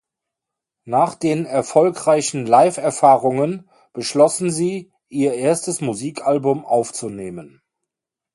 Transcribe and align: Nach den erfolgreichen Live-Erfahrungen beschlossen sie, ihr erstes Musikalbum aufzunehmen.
Nach 0.85 1.13
den 1.13 1.45
erfolgreichen 1.45 2.47
Live-Erfahrungen 2.47 3.69
beschlossen 3.93 4.49
sie, 4.49 4.91
ihr 5.09 5.35
erstes 5.35 5.79
Musikalbum 5.79 6.65
aufzunehmen. 6.65 7.61